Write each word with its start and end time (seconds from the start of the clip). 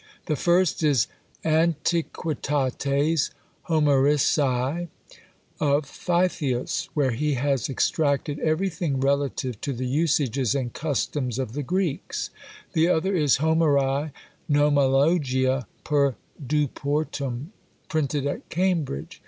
The 0.25 0.35
first 0.35 0.81
is 0.81 1.05
Antiquitates 1.45 3.29
Homericæ 3.69 4.87
of 5.59 5.85
Feithius, 5.85 6.89
where 6.95 7.11
he 7.11 7.35
has 7.35 7.69
extracted 7.69 8.39
everything 8.39 8.99
relative 8.99 9.61
to 9.61 9.73
the 9.73 9.85
usages 9.85 10.55
and 10.55 10.73
customs 10.73 11.37
of 11.37 11.53
the 11.53 11.61
Greeks; 11.61 12.31
the 12.73 12.87
other 12.87 13.15
is, 13.15 13.37
Homeri 13.37 14.11
Gnomologia 14.49 15.67
per 15.83 16.15
Duportum, 16.43 17.51
printed 17.87 18.25
at 18.25 18.49
Cambridge. 18.49 19.19